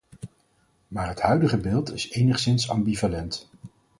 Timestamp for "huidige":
1.21-1.57